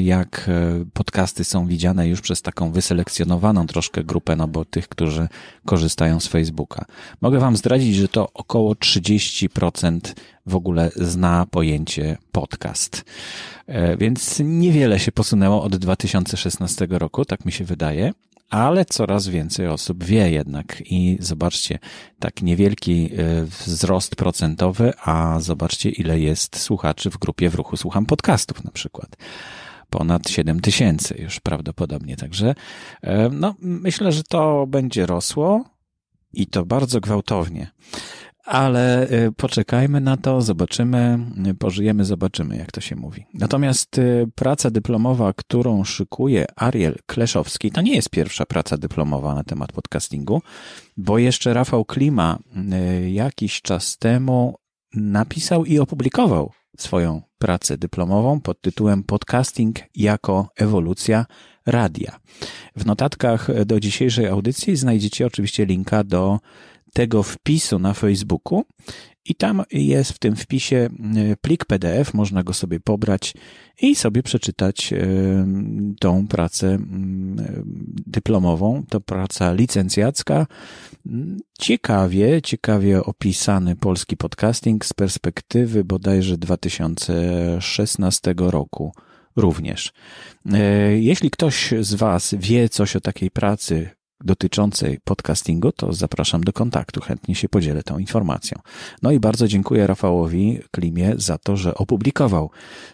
jak 0.00 0.50
podcasty 0.92 1.44
są 1.44 1.66
widziane 1.66 2.08
już 2.08 2.20
przez 2.20 2.42
taką 2.42 2.72
wyselekcjonowaną 2.72 3.66
troszkę 3.66 4.04
grupę, 4.04 4.36
no 4.36 4.48
bo 4.48 4.64
tych, 4.64 4.88
którzy 4.88 5.28
korzystają 5.66 6.20
z 6.20 6.26
Facebooka. 6.26 6.84
Mogę 7.20 7.38
Wam 7.38 7.56
zdradzić, 7.56 7.96
że 7.96 8.08
to 8.08 8.32
około 8.34 8.72
30% 8.72 10.00
w 10.46 10.54
ogóle 10.54 10.90
zna 10.96 11.46
pojęcie 11.50 12.18
podcast. 12.32 13.04
E, 13.66 13.96
więc 13.96 14.40
niewiele 14.44 14.98
się 14.98 15.12
posunęło 15.12 15.62
od 15.62 15.76
2016 15.76 16.86
roku, 16.90 17.24
tak 17.24 17.44
mi 17.44 17.52
się 17.52 17.64
wydaje 17.64 18.12
ale 18.50 18.84
coraz 18.84 19.28
więcej 19.28 19.66
osób 19.66 20.04
wie 20.04 20.30
jednak. 20.30 20.82
I 20.86 21.18
zobaczcie, 21.20 21.78
tak 22.18 22.42
niewielki 22.42 23.10
e, 23.12 23.44
wzrost 23.44 24.16
procentowy, 24.16 24.92
a 25.04 25.40
zobaczcie, 25.40 25.90
ile 25.90 26.20
jest 26.20 26.58
słuchaczy 26.58 27.10
w 27.10 27.18
grupie 27.18 27.50
w 27.50 27.54
ruchu 27.54 27.76
Słucham 27.76 28.06
Podcastów 28.06 28.64
na 28.64 28.70
przykład. 28.70 29.16
Ponad 29.90 30.28
7 30.28 30.60
tysięcy 30.60 31.14
już 31.18 31.40
prawdopodobnie. 31.40 32.16
Także 32.16 32.54
e, 33.02 33.28
no, 33.28 33.54
myślę, 33.60 34.12
że 34.12 34.22
to 34.22 34.66
będzie 34.66 35.06
rosło 35.06 35.64
i 36.32 36.46
to 36.46 36.66
bardzo 36.66 37.00
gwałtownie 37.00 37.70
ale 38.44 39.10
y, 39.12 39.32
poczekajmy 39.32 40.00
na 40.00 40.16
to, 40.16 40.42
zobaczymy, 40.42 41.18
y, 41.50 41.54
pożyjemy, 41.54 42.04
zobaczymy, 42.04 42.56
jak 42.56 42.72
to 42.72 42.80
się 42.80 42.96
mówi. 42.96 43.26
Natomiast 43.34 43.98
y, 43.98 44.26
praca 44.34 44.70
dyplomowa, 44.70 45.32
którą 45.32 45.84
szykuje 45.84 46.44
Ariel 46.56 46.96
Kleszowski, 47.06 47.70
to 47.70 47.80
nie 47.80 47.94
jest 47.94 48.10
pierwsza 48.10 48.46
praca 48.46 48.76
dyplomowa 48.76 49.34
na 49.34 49.44
temat 49.44 49.72
podcastingu, 49.72 50.42
bo 50.96 51.18
jeszcze 51.18 51.54
Rafał 51.54 51.84
Klima 51.84 52.38
jakiś 53.08 53.62
czas 53.62 53.98
temu 53.98 54.54
napisał 54.94 55.64
i 55.64 55.78
opublikował 55.78 56.52
swoją 56.78 57.22
pracę 57.38 57.78
dyplomową 57.78 58.40
pod 58.40 58.60
tytułem 58.60 59.02
Podcasting 59.02 59.78
jako 59.94 60.48
ewolucja 60.56 61.26
radia. 61.66 62.20
W 62.76 62.86
notatkach 62.86 63.64
do 63.64 63.80
dzisiejszej 63.80 64.26
audycji 64.26 64.76
znajdziecie 64.76 65.26
oczywiście 65.26 65.66
linka 65.66 66.04
do 66.04 66.38
tego 66.92 67.22
wpisu 67.22 67.78
na 67.78 67.94
Facebooku 67.94 68.64
i 69.24 69.34
tam 69.34 69.62
jest 69.72 70.12
w 70.12 70.18
tym 70.18 70.36
wpisie 70.36 70.76
e, 70.76 70.88
plik 71.40 71.64
PDF, 71.64 72.14
można 72.14 72.42
go 72.42 72.54
sobie 72.54 72.80
pobrać 72.80 73.34
i 73.82 73.94
sobie 73.94 74.22
przeczytać 74.22 74.92
e, 74.92 74.96
tą 76.00 76.28
pracę 76.28 76.78
dyplomową. 78.06 78.82
To 78.88 79.00
praca 79.00 79.52
licencjacka. 79.52 80.46
Ciekawie, 81.58 82.42
ciekawie 82.42 83.04
opisany 83.04 83.76
polski 83.76 84.16
podcasting 84.16 84.84
z 84.84 84.92
perspektywy 84.92 85.84
bodajże 85.84 86.38
2016 86.38 88.34
roku 88.36 88.92
również. 89.36 89.92
E, 90.52 90.58
jeśli 90.98 91.30
ktoś 91.30 91.74
z 91.80 91.94
Was 91.94 92.34
wie 92.38 92.68
coś 92.68 92.96
o 92.96 93.00
takiej 93.00 93.30
pracy 93.30 93.90
dotyczącej 94.24 94.98
podcastingu, 95.04 95.72
to 95.72 95.92
zapraszam 95.92 96.44
do 96.44 96.52
kontaktu. 96.52 97.00
Chętnie 97.00 97.34
się 97.34 97.48
podzielę 97.48 97.82
tą 97.82 97.98
informacją. 97.98 98.58
No 99.02 99.12
i 99.12 99.20
bardzo 99.20 99.48
dziękuję 99.48 99.86
Rafałowi 99.86 100.60
Klimie 100.70 101.14
za 101.16 101.38
to, 101.38 101.56
że 101.56 101.74
opublikował 101.74 102.50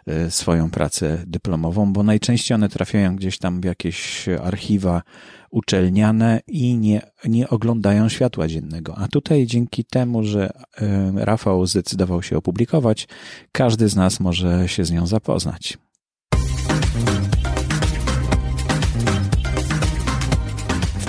e, 0.07 0.31
swoją 0.31 0.71
pracę 0.71 1.25
dyplomową, 1.27 1.93
bo 1.93 2.03
najczęściej 2.03 2.55
one 2.55 2.69
trafiają 2.69 3.17
gdzieś 3.17 3.39
tam 3.39 3.61
w 3.61 3.65
jakieś 3.65 4.27
archiwa 4.29 5.03
uczelniane 5.51 6.41
i 6.47 6.77
nie, 6.77 7.01
nie 7.25 7.49
oglądają 7.49 8.09
światła 8.09 8.49
dziennego. 8.49 8.95
A 8.99 9.09
tutaj 9.09 9.47
dzięki 9.47 9.85
temu, 9.85 10.25
że 10.25 10.51
e, 10.79 11.13
Rafał 11.25 11.67
zdecydował 11.67 12.23
się 12.23 12.37
opublikować, 12.37 13.09
każdy 13.53 13.89
z 13.89 13.97
nas 13.97 14.21
może 14.21 14.69
się 14.69 14.85
z 14.85 14.91
nią 14.91 15.07
zapoznać. 15.07 15.79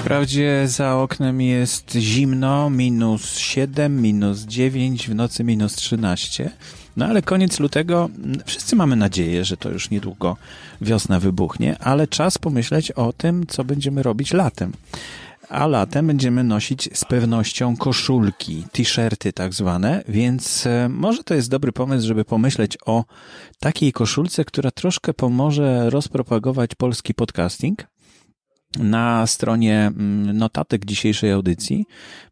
Wprawdzie 0.08 0.64
za 0.68 0.96
oknem 0.96 1.42
jest 1.42 1.92
zimno, 1.92 2.70
minus 2.70 3.38
7, 3.38 4.02
minus 4.02 4.40
9, 4.40 5.10
w 5.10 5.16
nocy 5.16 5.44
minus 5.44 5.76
13. 5.76 6.50
No 6.98 7.06
ale 7.06 7.22
koniec 7.22 7.60
lutego, 7.60 8.10
wszyscy 8.46 8.76
mamy 8.76 8.96
nadzieję, 8.96 9.46
że 9.46 9.58
to 9.58 9.70
już 9.70 9.90
niedługo 9.90 10.38
wiosna 10.82 11.20
wybuchnie, 11.20 11.80
ale 11.80 12.08
czas 12.08 12.38
pomyśleć 12.38 12.92
o 12.92 13.14
tym, 13.14 13.48
co 13.48 13.64
będziemy 13.64 14.04
robić 14.04 14.34
latem. 14.34 14.72
A 15.50 15.68
latem 15.68 16.08
będziemy 16.08 16.44
nosić 16.44 16.90
z 16.94 17.06
pewnością 17.06 17.78
koszulki, 17.78 18.64
t-shirty 18.72 19.34
tak 19.34 19.54
zwane, 19.54 20.04
więc 20.08 20.68
e, 20.68 20.90
może 20.90 21.24
to 21.24 21.34
jest 21.34 21.50
dobry 21.50 21.72
pomysł, 21.72 22.08
żeby 22.08 22.26
pomyśleć 22.26 22.78
o 22.86 23.06
takiej 23.60 23.94
koszulce, 23.94 24.46
która 24.46 24.72
troszkę 24.72 25.14
pomoże 25.14 25.90
rozpropagować 25.90 26.76
polski 26.76 27.14
podcasting 27.14 27.97
na 28.76 29.28
stronie 29.28 29.86
mm, 29.86 30.38
notatek 30.38 30.86
dzisiejszej 30.86 31.32
audycji 31.32 31.86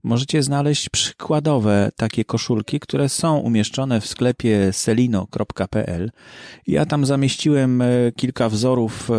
możecie 0.04 0.44
znaleźć 0.44 0.90
przykładowe 0.90 1.92
takie 1.96 2.26
koszulki, 2.26 2.80
które 2.80 3.10
są 3.10 3.38
umieszczone 3.38 4.02
w 4.02 4.08
sklepie 4.08 4.74
selino.pl. 4.74 6.12
Ja 6.68 6.86
tam 6.86 7.06
zamieściłem 7.06 7.82
e, 7.82 7.88
kilka 8.16 8.50
wzorów 8.50 9.12
e, 9.12 9.16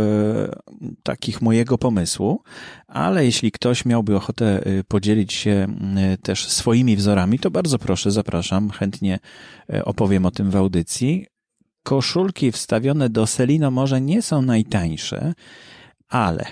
takich 1.03 1.43
mojego 1.43 1.79
pomysłu, 1.79 2.43
ale 2.87 3.25
jeśli 3.25 3.53
ktoś 3.53 3.85
miałby 3.85 4.17
ochotę 4.17 4.67
e, 4.67 4.85
podzielić 4.85 5.33
się 5.33 5.67
też 6.23 6.49
swoimi 6.49 6.97
wzorami, 6.97 7.39
to 7.39 7.51
bardzo 7.51 7.79
proszę, 7.79 8.11
zapraszam, 8.11 8.71
chętnie 8.71 9.19
opowiem 9.85 10.27
o 10.27 10.31
tym 10.31 10.51
w 10.51 10.57
audycji. 10.57 11.27
Koszulki 11.83 12.53
wstawione 12.53 13.11
do 13.11 13.27
Selino 13.27 13.71
może 13.71 14.01
nie 14.01 14.23
są 14.23 14.43
najtańsze, 14.43 15.35
ale 16.09 16.47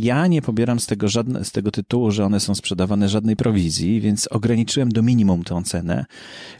ja 0.00 0.26
nie 0.26 0.42
pobieram 0.42 0.80
z 0.80 0.86
tego, 0.86 1.08
żadne, 1.08 1.44
z 1.44 1.52
tego 1.52 1.70
tytułu, 1.70 2.10
że 2.10 2.24
one 2.24 2.40
są 2.40 2.54
sprzedawane 2.54 3.08
żadnej 3.08 3.36
prowizji, 3.36 4.00
więc 4.00 4.26
ograniczyłem 4.26 4.92
do 4.92 5.02
minimum 5.02 5.44
tą 5.44 5.62
cenę. 5.62 6.04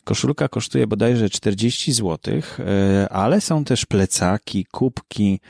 Koszulka 0.04 0.48
kosztuje 0.48 0.86
bodajże 0.86 1.30
40 1.30 1.92
zł, 1.92 2.18
e, 2.58 3.08
ale 3.08 3.40
są 3.40 3.64
też 3.64 3.86
plecaki, 3.86 4.66
kubki, 4.70 5.40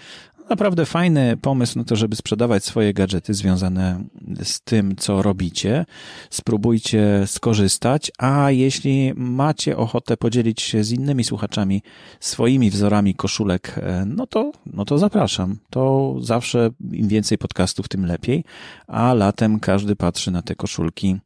naprawdę 0.50 0.86
fajny 0.86 1.36
pomysł 1.36 1.78
na 1.78 1.84
to, 1.84 1.96
żeby 1.96 2.16
sprzedawać 2.16 2.64
swoje 2.64 2.92
gadżety 2.92 3.34
związane 3.34 4.04
z 4.42 4.60
tym, 4.60 4.96
co 4.96 5.22
robicie. 5.22 5.86
Spróbujcie 6.30 7.22
skorzystać, 7.26 8.12
a 8.18 8.50
jeśli 8.50 9.12
macie 9.16 9.76
ochotę 9.76 10.16
podzielić 10.16 10.62
się 10.62 10.84
z 10.84 10.92
innymi 10.92 11.24
słuchaczami 11.24 11.82
swoimi 12.20 12.70
wzorami 12.70 13.14
koszulek, 13.14 13.74
e, 13.78 14.04
no 14.06 14.26
to, 14.26 14.52
no 14.66 14.84
to 14.84 14.98
zapraszam. 14.98 15.58
To 15.70 16.14
zawsze 16.20 16.70
im 16.92 17.08
więcej 17.08 17.38
podcastów, 17.38 17.88
tym 17.88 18.06
lepiej, 18.06 18.44
a 18.86 19.14
latem 19.14 19.60
każdy 19.60 19.96
patrzy 19.96 20.30
na 20.30 20.42
te 20.42 20.54
koszulki 20.54 21.16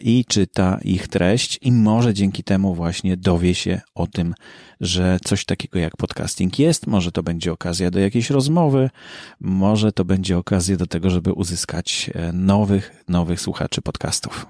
i 0.00 0.24
czyta 0.28 0.78
ich 0.84 1.08
treść 1.08 1.58
i 1.62 1.72
może 1.72 2.14
dzięki 2.14 2.44
temu 2.44 2.74
właśnie 2.74 3.16
dowie 3.16 3.54
się 3.54 3.80
o 3.94 4.06
tym, 4.06 4.34
że 4.80 5.18
coś 5.24 5.44
takiego 5.44 5.78
jak 5.78 5.96
podcasting 5.96 6.58
jest. 6.58 6.86
Może 6.86 7.12
to 7.12 7.22
będzie 7.22 7.52
okazja 7.52 7.90
do 7.90 7.98
jakiejś 7.98 8.30
rozmowy, 8.30 8.90
może 9.40 9.92
to 9.92 10.04
będzie 10.04 10.38
okazja 10.38 10.76
do 10.76 10.86
tego, 10.86 11.10
żeby 11.10 11.32
uzyskać 11.32 12.10
e, 12.14 12.32
nowych, 12.32 13.04
nowych 13.08 13.40
słuchaczy 13.40 13.82
podcastów. 13.82 14.46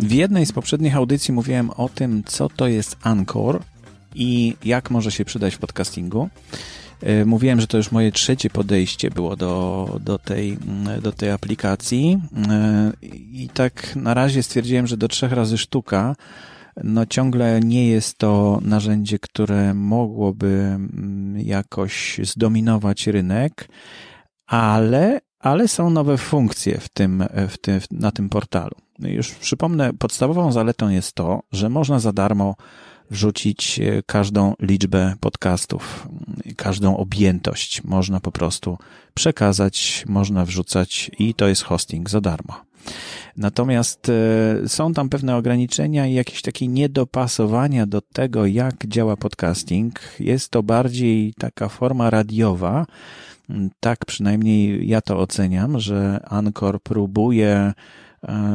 W 0.00 0.12
jednej 0.12 0.46
z 0.46 0.52
poprzednich 0.52 0.96
audycji 0.96 1.34
mówiłem 1.34 1.70
o 1.70 1.88
tym, 1.88 2.22
co 2.26 2.48
to 2.48 2.68
jest 2.68 2.96
Anchor 3.02 3.62
i 4.16 4.56
jak 4.64 4.90
może 4.90 5.12
się 5.12 5.24
przydać 5.24 5.54
w 5.54 5.58
podcastingu. 5.58 6.28
E, 7.02 7.24
mówiłem, 7.24 7.60
że 7.60 7.66
to 7.66 7.76
już 7.76 7.92
moje 7.92 8.12
trzecie 8.12 8.50
podejście 8.50 9.10
było 9.10 9.36
do, 9.36 9.88
do, 10.00 10.18
tej, 10.18 10.58
mm, 10.66 11.00
do 11.00 11.12
tej 11.12 11.30
aplikacji 11.30 12.18
e, 12.48 12.92
i 13.12 13.48
tak 13.54 13.96
na 13.96 14.14
razie 14.14 14.42
stwierdziłem, 14.42 14.86
że 14.86 14.96
do 14.96 15.08
trzech 15.08 15.32
razy 15.32 15.58
sztuka 15.58 16.16
no 16.84 17.06
ciągle 17.06 17.60
nie 17.60 17.88
jest 17.88 18.18
to 18.18 18.58
narzędzie, 18.62 19.18
które 19.18 19.74
mogłoby 19.74 20.46
mm, 20.46 21.40
jakoś 21.40 22.20
zdominować 22.22 23.06
rynek, 23.06 23.68
ale, 24.46 25.20
ale 25.38 25.68
są 25.68 25.90
nowe 25.90 26.18
funkcje 26.18 26.78
w 26.78 26.88
tym, 26.88 27.24
w 27.48 27.58
tym, 27.58 27.80
na 27.90 28.10
tym 28.10 28.28
portalu. 28.28 28.74
Już 28.98 29.32
przypomnę, 29.32 29.92
podstawową 29.92 30.52
zaletą 30.52 30.88
jest 30.88 31.12
to, 31.12 31.42
że 31.52 31.68
można 31.68 31.98
za 31.98 32.12
darmo 32.12 32.56
wrzucić 33.10 33.80
e, 33.80 34.02
każdą 34.06 34.54
liczbę 34.60 35.14
podcastów, 35.20 36.08
każdą 36.56 36.96
objętość. 36.96 37.84
Można 37.84 38.20
po 38.20 38.32
prostu 38.32 38.78
przekazać, 39.14 40.04
można 40.08 40.44
wrzucać 40.44 41.10
i 41.18 41.34
to 41.34 41.48
jest 41.48 41.62
hosting 41.62 42.10
za 42.10 42.20
darmo. 42.20 42.66
Natomiast 43.36 44.08
e, 44.08 44.68
są 44.68 44.92
tam 44.92 45.08
pewne 45.08 45.36
ograniczenia 45.36 46.06
i 46.06 46.14
jakieś 46.14 46.42
takie 46.42 46.68
niedopasowania 46.68 47.86
do 47.86 48.00
tego, 48.00 48.46
jak 48.46 48.86
działa 48.86 49.16
podcasting. 49.16 50.00
Jest 50.20 50.50
to 50.50 50.62
bardziej 50.62 51.34
taka 51.38 51.68
forma 51.68 52.10
radiowa. 52.10 52.86
Tak 53.80 54.04
przynajmniej 54.04 54.88
ja 54.88 55.00
to 55.00 55.18
oceniam, 55.18 55.80
że 55.80 56.20
Anchor 56.24 56.82
próbuje 56.82 57.72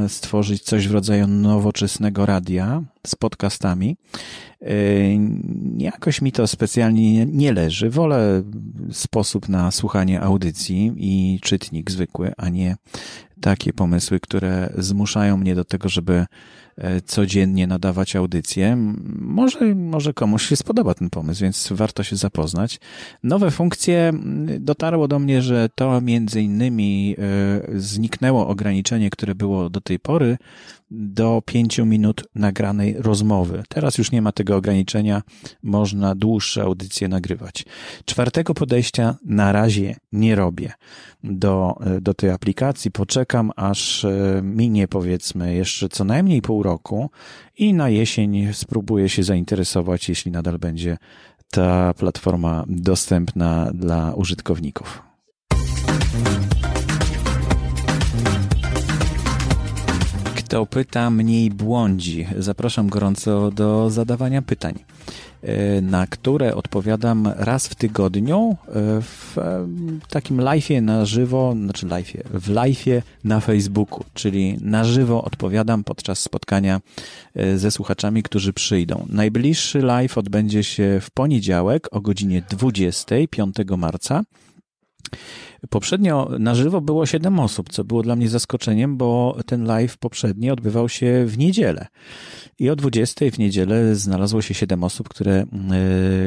stworzyć 0.08 0.64
coś 0.64 0.88
w 0.88 0.92
rodzaju 0.92 1.28
nowoczesnego 1.28 2.26
radia 2.26 2.84
z 3.08 3.16
podcastami. 3.16 3.98
E, 4.62 4.74
jakoś 5.78 6.22
mi 6.22 6.32
to 6.32 6.48
specjalnie 6.48 7.26
nie 7.26 7.54
leży. 7.54 7.90
Wolę 7.90 8.44
sposób 8.92 9.50
na 9.50 9.72
słuchanie 9.72 10.22
audycji 10.22 10.94
i 10.98 11.40
czytnik 11.42 11.92
zwykły, 11.92 12.34
a 12.38 12.50
nie 12.50 12.76
takie 13.42 13.74
pomysły, 13.74 14.20
które 14.20 14.74
zmuszają 14.78 15.38
mnie 15.38 15.56
do 15.56 15.66
tego, 15.66 15.90
żeby 15.90 16.26
E, 16.71 16.71
codziennie 17.06 17.68
nadawać 17.68 18.16
audycje. 18.16 18.78
Może, 19.20 19.76
może 19.76 20.14
komuś 20.14 20.46
się 20.46 20.56
spodoba 20.56 20.94
ten 20.94 21.10
pomysł, 21.10 21.42
więc 21.42 21.70
warto 21.72 22.04
się 22.04 22.16
zapoznać. 22.16 22.80
Nowe 23.24 23.52
funkcje 23.52 24.14
dotarło 24.60 25.08
do 25.08 25.20
mnie, 25.20 25.42
że 25.42 25.70
to 25.76 26.02
między 26.02 26.42
innymi 26.42 27.16
e, 27.18 27.80
zniknęło 27.80 28.48
ograniczenie, 28.48 29.10
które 29.10 29.36
było 29.36 29.70
do 29.70 29.82
tej 29.82 30.00
pory 30.00 30.38
do 30.92 31.42
pięciu 31.46 31.86
minut 31.86 32.24
nagranej 32.36 32.96
rozmowy. 32.98 33.64
Teraz 33.70 33.98
już 33.98 34.12
nie 34.12 34.22
ma 34.22 34.32
tego 34.32 34.56
ograniczenia, 34.56 35.22
można 35.64 36.16
dłuższe 36.16 36.62
audycje 36.62 37.08
nagrywać. 37.08 37.66
Czwartego 38.06 38.54
podejścia 38.54 39.16
na 39.26 39.52
razie 39.52 39.96
nie 40.12 40.36
robię 40.36 40.74
do, 41.24 41.76
do 42.02 42.14
tej 42.14 42.30
aplikacji. 42.30 42.92
Poczekam, 42.92 43.52
aż 43.56 44.06
e, 44.06 44.42
minie 44.44 44.88
powiedzmy 44.88 45.56
jeszcze 45.56 45.90
co 45.90 46.04
najmniej 46.04 46.42
pół 46.42 46.61
roku 46.64 47.10
i 47.58 47.74
na 47.74 47.90
jesień 47.90 48.54
spróbuję 48.54 49.10
się 49.10 49.24
zainteresować, 49.24 50.10
jeśli 50.10 50.32
nadal 50.32 50.58
będzie 50.60 50.98
ta 51.52 51.94
platforma 51.94 52.64
dostępna 52.68 53.72
dla 53.74 54.14
użytkowników. 54.14 55.02
Kto 60.36 60.66
pyta, 60.66 61.10
mniej 61.10 61.50
błądzi. 61.50 62.28
Zapraszam 62.38 62.90
gorąco 62.90 63.52
do 63.52 63.90
zadawania 63.90 64.42
pytań, 64.42 64.74
na 65.82 66.08
które 66.08 66.56
odpowiadam 66.56 67.28
raz 67.36 67.68
w 67.68 67.76
tygodniu 67.76 68.58
e, 68.68 68.74
w 69.02 69.38
e, 69.38 69.68
takim 70.10 70.38
live'ie 70.38 70.82
na 70.82 71.06
żywo, 71.06 71.54
znaczy 71.64 71.88
live'ie, 71.88 72.22
w 72.34 72.50
live'ie 72.50 73.02
na 73.24 73.40
Facebooku, 73.40 74.04
czyli 74.14 74.58
na 74.62 74.84
żywo 74.84 75.24
odpowiadam 75.24 75.84
podczas 75.84 76.20
spotkania 76.20 76.82
ze 77.56 77.72
słuchaczami, 77.72 78.24
którzy 78.24 78.54
przyjdą. 78.54 79.06
Najbliższy 79.10 79.80
live 79.80 80.18
odbędzie 80.18 80.64
się 80.64 81.00
w 81.02 81.12
poniedziałek 81.12 81.88
o 81.92 82.02
godzinie 82.02 82.44
20, 82.50 83.16
5 83.30 83.56
marca. 83.78 84.24
Poprzednio 85.70 86.30
na 86.40 86.56
żywo 86.56 86.82
było 86.82 87.06
7 87.06 87.40
osób, 87.40 87.70
co 87.70 87.84
było 87.84 88.04
dla 88.04 88.16
mnie 88.16 88.30
zaskoczeniem, 88.30 88.98
bo 88.98 89.38
ten 89.46 89.66
live 89.66 89.98
poprzedni 89.98 90.52
odbywał 90.52 90.90
się 90.90 91.26
w 91.26 91.38
niedzielę. 91.38 91.88
I 92.60 92.70
o 92.70 92.76
20 92.76 93.26
w 93.32 93.40
niedzielę 93.40 93.96
znalazło 93.96 94.42
się 94.42 94.54
7 94.54 94.84
osób, 94.84 95.10
które 95.10 95.34
e, 95.34 95.46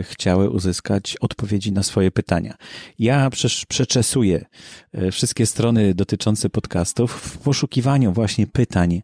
chciały 0.02 0.50
uzyskać 0.50 1.16
odpowiedzi 1.20 1.72
na 1.72 1.82
swoje 1.82 2.10
pytania. 2.10 2.54
Ja 2.98 3.30
przeczesuję 3.68 4.44
e, 4.92 5.10
wszystkie 5.10 5.46
strony 5.46 5.94
dotyczące 5.94 6.50
podcastów 6.50 7.12
w 7.12 7.38
poszukiwaniu 7.38 8.12
właśnie 8.12 8.46
pytań 8.46 9.02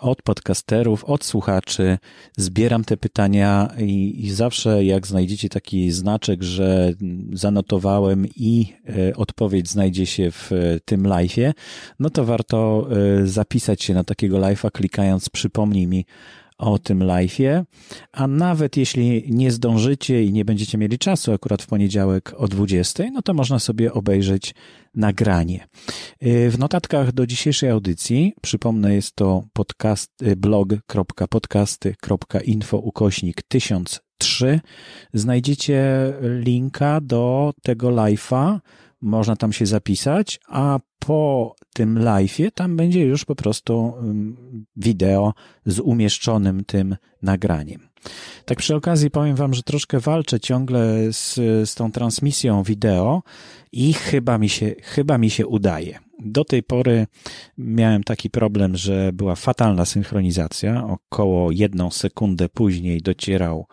od 0.00 0.22
podcasterów, 0.22 1.04
od 1.04 1.24
słuchaczy. 1.24 1.98
Zbieram 2.36 2.84
te 2.84 2.96
pytania 2.96 3.68
i, 3.78 4.24
i, 4.26 4.30
zawsze 4.30 4.84
jak 4.84 5.06
znajdziecie 5.06 5.48
taki 5.48 5.90
znaczek, 5.90 6.42
że 6.42 6.92
zanotowałem 7.32 8.26
i 8.36 8.72
e, 8.88 9.16
odpowiedź 9.16 9.68
znajdzie 9.68 10.06
się 10.06 10.30
w 10.30 10.52
e, 10.52 10.80
tym 10.84 11.02
live'ie, 11.02 11.52
no 11.98 12.10
to 12.10 12.24
warto 12.24 12.88
zapisać 13.24 13.82
się 13.82 13.94
na 13.94 14.04
takiego 14.04 14.38
live'a 14.38 14.70
klikając 14.70 15.28
przypomnij 15.28 15.86
mi 15.86 16.04
o 16.64 16.78
tym 16.78 16.98
live'ie, 16.98 17.64
a 18.12 18.26
nawet 18.26 18.76
jeśli 18.76 19.24
nie 19.28 19.52
zdążycie 19.52 20.24
i 20.24 20.32
nie 20.32 20.44
będziecie 20.44 20.78
mieli 20.78 20.98
czasu 20.98 21.32
akurat 21.32 21.62
w 21.62 21.66
poniedziałek 21.66 22.34
o 22.36 22.48
20, 22.48 23.04
no 23.12 23.22
to 23.22 23.34
można 23.34 23.58
sobie 23.58 23.92
obejrzeć 23.92 24.54
nagranie. 24.94 25.66
Y, 26.22 26.50
w 26.50 26.58
notatkach 26.58 27.12
do 27.12 27.26
dzisiejszej 27.26 27.70
audycji, 27.70 28.32
przypomnę, 28.42 28.94
jest 28.94 29.16
to 29.16 29.42
podcast, 29.52 30.22
y, 30.22 30.36
blog.podcasty.info 30.36 32.78
ukośnik 32.78 33.42
1003. 33.48 34.60
Znajdziecie 35.14 36.12
linka 36.20 37.00
do 37.00 37.52
tego 37.62 37.88
live'a, 37.88 38.58
można 39.04 39.36
tam 39.36 39.52
się 39.52 39.66
zapisać, 39.66 40.40
a 40.48 40.78
po 40.98 41.54
tym 41.72 41.98
live'ie 41.98 42.50
tam 42.54 42.76
będzie 42.76 43.00
już 43.00 43.24
po 43.24 43.34
prostu 43.34 43.92
wideo 44.76 45.34
z 45.66 45.80
umieszczonym 45.80 46.64
tym 46.64 46.96
nagraniem. 47.22 47.88
Tak 48.44 48.58
przy 48.58 48.74
okazji 48.74 49.10
powiem 49.10 49.36
wam, 49.36 49.54
że 49.54 49.62
troszkę 49.62 50.00
walczę 50.00 50.40
ciągle 50.40 51.12
z, 51.12 51.34
z 51.70 51.74
tą 51.74 51.92
transmisją 51.92 52.62
wideo 52.62 53.22
i 53.72 53.92
chyba 53.92 54.38
mi 54.38 54.48
się, 54.48 54.74
chyba 54.82 55.18
mi 55.18 55.30
się 55.30 55.46
udaje. 55.46 55.98
Do 56.18 56.44
tej 56.44 56.62
pory 56.62 57.06
miałem 57.58 58.04
taki 58.04 58.30
problem, 58.30 58.76
że 58.76 59.10
była 59.12 59.34
fatalna 59.34 59.84
synchronizacja. 59.84 60.86
Około 60.86 61.50
jedną 61.50 61.90
sekundę 61.90 62.48
później 62.48 63.02
docierał 63.02 63.66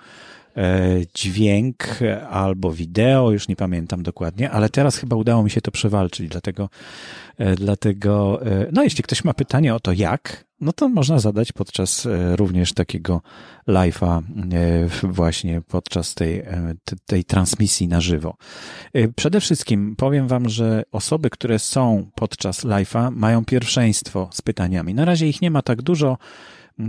dźwięk 1.16 2.00
albo 2.30 2.72
wideo, 2.72 3.32
już 3.32 3.48
nie 3.48 3.56
pamiętam 3.56 4.04
dokładnie, 4.04 4.52
ale 4.52 4.70
teraz 4.70 4.98
chyba 4.98 5.16
udało 5.16 5.44
mi 5.44 5.50
się 5.50 5.62
to 5.62 5.72
przewalczyć, 5.72 6.30
dlatego, 6.30 6.70
e, 7.38 7.56
dlatego, 7.56 8.46
e, 8.46 8.68
no 8.72 8.84
jeśli 8.84 9.04
ktoś 9.04 9.24
ma 9.24 9.34
pytanie 9.34 9.76
o 9.76 9.80
to 9.80 9.92
jak, 9.92 10.46
no 10.62 10.74
to 10.74 10.90
można 10.90 11.20
zadać 11.20 11.52
podczas 11.52 12.08
również 12.36 12.74
takiego 12.74 13.22
live'a 13.68 14.22
właśnie 15.04 15.62
podczas 15.62 16.16
tej, 16.16 16.44
tej 17.06 17.24
transmisji 17.24 17.88
na 17.88 18.02
żywo. 18.02 18.36
Przede 19.16 19.40
wszystkim 19.42 19.96
powiem 19.96 20.28
wam, 20.28 20.50
że 20.50 20.84
osoby, 20.92 21.30
które 21.30 21.60
są 21.60 22.10
podczas 22.16 22.66
live'a 22.66 23.12
mają 23.12 23.46
pierwszeństwo 23.46 24.30
z 24.32 24.42
pytaniami. 24.42 24.94
Na 24.94 25.06
razie 25.06 25.28
ich 25.28 25.42
nie 25.42 25.52
ma 25.52 25.62
tak 25.62 25.82
dużo, 25.82 26.18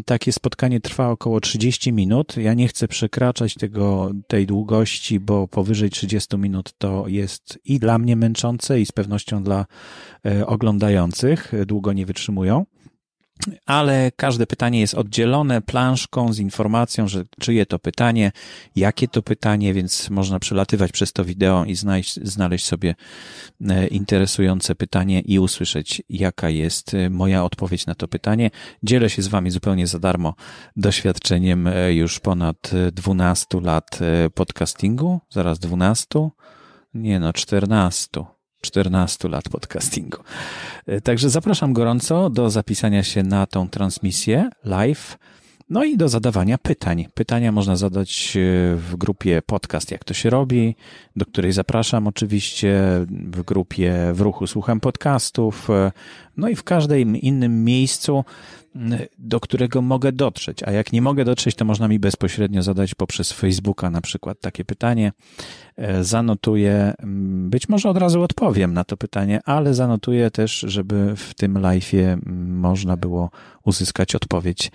takie 0.04 0.32
spotkanie 0.32 0.80
trwa 0.80 1.08
około 1.08 1.40
30 1.40 1.92
minut. 1.92 2.36
Ja 2.36 2.54
nie 2.54 2.68
chcę 2.68 2.88
przekraczać 2.88 3.54
tego, 3.54 4.10
tej 4.26 4.46
długości, 4.46 5.20
bo 5.20 5.48
powyżej 5.48 5.90
30 5.90 6.36
minut 6.36 6.72
to 6.78 7.08
jest 7.08 7.58
i 7.64 7.78
dla 7.78 7.98
mnie 7.98 8.16
męczące, 8.16 8.80
i 8.80 8.86
z 8.86 8.92
pewnością 8.92 9.42
dla 9.42 9.66
e, 10.26 10.46
oglądających. 10.46 11.52
Długo 11.66 11.92
nie 11.92 12.06
wytrzymują 12.06 12.64
ale 13.66 14.12
każde 14.16 14.46
pytanie 14.46 14.80
jest 14.80 14.94
oddzielone 14.94 15.60
planszką 15.60 16.32
z 16.32 16.38
informacją, 16.38 17.08
że 17.08 17.24
czyje 17.40 17.66
to 17.66 17.78
pytanie, 17.78 18.32
jakie 18.76 19.08
to 19.08 19.22
pytanie, 19.22 19.74
więc 19.74 20.10
można 20.10 20.38
przelatywać 20.38 20.92
przez 20.92 21.12
to 21.12 21.24
wideo 21.24 21.64
i 21.64 21.74
znaleźć, 21.74 22.14
znaleźć 22.22 22.66
sobie 22.66 22.94
e, 23.68 23.86
interesujące 23.86 24.74
pytanie 24.74 25.20
i 25.20 25.38
usłyszeć, 25.38 26.02
jaka 26.08 26.50
jest 26.50 26.94
e, 26.94 27.10
moja 27.10 27.44
odpowiedź 27.44 27.86
na 27.86 27.94
to 27.94 28.08
pytanie. 28.08 28.50
Dzielę 28.82 29.10
się 29.10 29.22
z 29.22 29.28
Wami 29.28 29.50
zupełnie 29.50 29.86
za 29.86 29.98
darmo 29.98 30.34
doświadczeniem 30.76 31.66
e, 31.66 31.92
już 31.92 32.20
ponad 32.20 32.70
12 32.92 33.60
lat 33.60 33.98
podcastingu, 34.34 35.20
zaraz 35.30 35.58
12, 35.58 36.30
nie 36.94 37.20
no, 37.20 37.32
14 37.32 38.24
14 38.62 39.29
lat 39.29 39.48
podcastingu. 39.48 40.18
E, 40.87 41.01
także 41.01 41.31
zapraszam 41.31 41.72
gorąco 41.72 42.31
do 42.31 42.51
zapisania 42.51 43.03
się 43.03 43.22
na 43.22 43.46
tą 43.46 43.68
transmisję 43.68 44.51
live. 44.64 45.18
No 45.70 45.85
i 45.85 45.96
do 45.96 46.09
zadawania 46.09 46.59
pytań. 46.59 47.07
Pytania 47.14 47.53
można 47.53 47.77
zadać 47.77 48.37
e, 48.37 48.40
w 48.77 48.96
grupie 48.96 49.42
podcast, 49.46 49.90
jak 49.90 50.05
to 50.05 50.14
się 50.14 50.31
robi, 50.31 50.77
do 51.16 51.27
której 51.27 51.53
zapraszam 51.53 52.07
oczywiście, 52.07 52.81
w 53.11 53.42
grupie 53.42 53.94
w 54.12 54.20
ruchu 54.20 54.46
słucham 54.46 54.81
podcastów, 54.81 55.70
e, 55.70 55.92
no 56.37 56.48
i 56.48 56.57
w 56.57 56.64
każdym 56.64 57.16
innym 57.16 57.64
miejscu, 57.64 58.25
do 59.18 59.40
którego 59.40 59.82
mogę 59.82 60.12
dotrzeć. 60.12 60.62
A 60.62 60.70
jak 60.70 60.92
nie 60.92 61.02
mogę 61.02 61.24
dotrzeć, 61.24 61.54
to 61.54 61.64
można 61.64 61.88
mi 61.88 61.98
bezpośrednio 61.98 62.62
zadać 62.62 62.94
poprzez 62.94 63.32
Facebooka 63.32 63.90
na 63.90 64.00
przykład 64.00 64.40
takie 64.40 64.64
pytanie. 64.64 65.12
E, 65.76 66.04
zanotuję, 66.04 66.94
być 67.48 67.68
może 67.68 67.88
od 67.88 67.96
razu 67.96 68.22
odpowiem 68.22 68.74
na 68.74 68.85
to 68.85 68.96
pytanie, 68.96 69.40
ale 69.44 69.74
zanotuję 69.74 70.30
też, 70.30 70.58
żeby 70.58 71.16
w 71.16 71.35
tym 71.35 71.54
live'ie 71.54 72.18
można 72.46 72.96
było 72.96 73.30
uzyskać 73.64 74.14
odpowiedź 74.14 74.70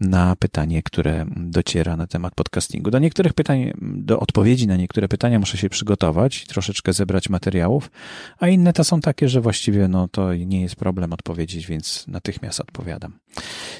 na 0.00 0.36
pytanie, 0.36 0.82
które 0.82 1.26
dociera 1.36 1.96
na 1.96 2.06
temat 2.06 2.34
podcastingu. 2.34 2.90
Do 2.90 2.98
niektórych 2.98 3.32
pytań, 3.32 3.72
do 3.80 4.20
odpowiedzi 4.20 4.66
na 4.66 4.76
niektóre 4.76 5.08
pytania 5.08 5.38
muszę 5.38 5.58
się 5.58 5.68
przygotować, 5.68 6.46
troszeczkę 6.46 6.92
zebrać 6.92 7.28
materiałów, 7.28 7.90
a 8.38 8.48
inne 8.48 8.72
to 8.72 8.84
są 8.84 9.00
takie, 9.00 9.28
że 9.28 9.40
właściwie 9.40 9.88
no 9.88 10.08
to 10.08 10.34
nie 10.34 10.62
jest 10.62 10.76
problem 10.76 11.12
odpowiedzieć, 11.12 11.66
więc 11.66 12.04
natychmiast 12.08 12.60
odpowiadam. 12.60 13.12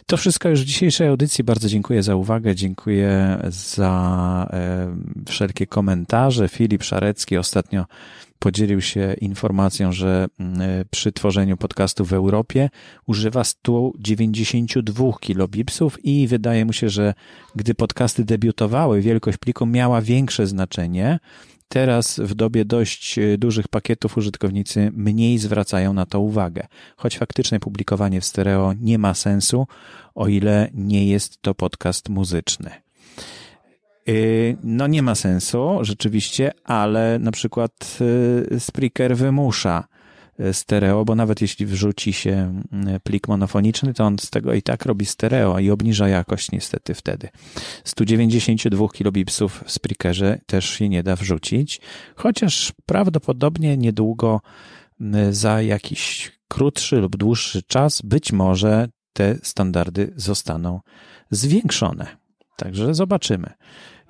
To 0.06 0.16
wszystko 0.16 0.48
już 0.48 0.62
w 0.62 0.64
dzisiejszej 0.64 1.08
audycji. 1.08 1.44
Bardzo 1.44 1.68
dziękuję 1.68 2.02
za 2.02 2.16
uwagę, 2.16 2.54
dziękuję 2.54 3.38
za 3.48 4.46
e, 4.52 4.96
wszelkie 5.28 5.66
komentarze. 5.66 6.48
Filip 6.48 6.82
Szarecki 6.82 7.36
ostatnio 7.36 7.84
podzielił 8.40 8.80
się 8.80 9.14
informacją, 9.20 9.92
że 9.92 10.26
mm, 10.38 10.60
e, 10.60 10.84
przy 10.90 11.12
tworzeniu 11.12 11.56
podcastu 11.56 12.04
w 12.04 12.12
Europie 12.12 12.70
używa 13.06 13.44
192 13.44 15.12
kilobipsów 15.20 16.04
i 16.04 16.26
wydaje 16.26 16.64
mu 16.64 16.72
się, 16.72 16.88
że 16.88 17.14
gdy 17.56 17.74
podcasty 17.74 18.24
debiutowały, 18.24 19.00
wielkość 19.00 19.38
pliku 19.38 19.66
miała 19.66 20.02
większe 20.02 20.46
znaczenie. 20.46 21.18
Teraz 21.68 22.20
w 22.20 22.34
dobie 22.34 22.64
dość 22.64 23.18
e, 23.18 23.38
dużych 23.38 23.68
pakietów 23.68 24.16
użytkownicy 24.16 24.90
mniej 24.94 25.38
zwracają 25.38 25.92
na 25.92 26.06
to 26.06 26.20
uwagę, 26.20 26.66
choć 26.96 27.18
faktycznie 27.18 27.60
publikowanie 27.60 28.20
w 28.20 28.24
stereo 28.24 28.72
nie 28.80 28.98
ma 28.98 29.14
sensu, 29.14 29.66
o 30.14 30.28
ile 30.28 30.70
nie 30.74 31.06
jest 31.06 31.42
to 31.42 31.54
podcast 31.54 32.08
muzyczny. 32.08 32.89
Y, 34.08 34.56
no 34.64 34.86
nie 34.86 35.02
ma 35.02 35.14
sensu, 35.14 35.78
rzeczywiście, 35.82 36.52
ale 36.64 37.18
na 37.18 37.30
przykład 37.30 37.98
y, 38.52 38.60
Spreaker 38.60 39.16
wymusza 39.16 39.84
y, 40.40 40.54
stereo, 40.54 41.04
bo 41.04 41.14
nawet 41.14 41.40
jeśli 41.40 41.66
wrzuci 41.66 42.12
się 42.12 42.62
plik 43.02 43.28
monofoniczny, 43.28 43.94
to 43.94 44.04
on 44.04 44.18
z 44.18 44.30
tego 44.30 44.54
i 44.54 44.62
tak 44.62 44.86
robi 44.86 45.06
stereo 45.06 45.58
i 45.58 45.70
obniża 45.70 46.08
jakość 46.08 46.52
niestety 46.52 46.94
wtedy. 46.94 47.28
192 47.84 48.88
kilobipsów 48.88 49.64
w 49.66 49.72
Spreakerze 49.72 50.38
też 50.46 50.70
się 50.70 50.88
nie 50.88 51.02
da 51.02 51.16
wrzucić, 51.16 51.80
chociaż 52.16 52.72
prawdopodobnie 52.86 53.76
niedługo 53.76 54.40
za 55.30 55.62
jakiś 55.62 56.32
krótszy 56.48 56.96
lub 56.96 57.16
dłuższy 57.16 57.62
czas 57.62 58.02
być 58.02 58.32
może 58.32 58.88
te 59.12 59.36
standardy 59.42 60.12
zostaną 60.16 60.80
zwiększone. 61.30 62.19
Także 62.60 62.94
zobaczymy. 62.94 63.50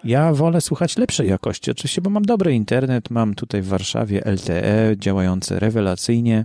Ja 0.05 0.33
wolę 0.33 0.61
słuchać 0.61 0.97
lepszej 0.97 1.29
jakości, 1.29 1.71
oczywiście, 1.71 2.01
bo 2.01 2.11
mam 2.11 2.25
dobry 2.25 2.55
internet, 2.55 3.11
mam 3.11 3.35
tutaj 3.35 3.63
w 3.63 3.69
Warszawie 3.69 4.23
LTE 4.25 4.97
działające 4.97 5.61
rewelacyjnie. 5.61 6.45